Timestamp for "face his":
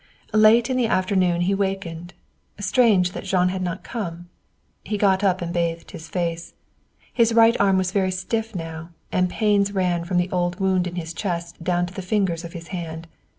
6.09-7.35